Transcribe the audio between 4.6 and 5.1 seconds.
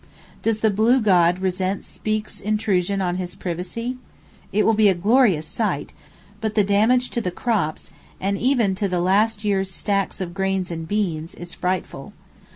will be a